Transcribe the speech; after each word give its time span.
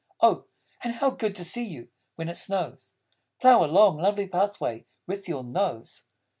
Oh, 0.19 0.45
and 0.83 0.95
how 0.95 1.11
good 1.11 1.35
to 1.35 1.45
see 1.45 1.63
you, 1.63 1.89
when 2.15 2.27
it 2.27 2.33
snows, 2.33 2.95
Plough 3.39 3.63
a 3.63 3.67
long, 3.67 3.97
lovely 3.97 4.25
pathway 4.27 4.87
with 5.05 5.29
your 5.29 5.43
nose! 5.43 6.05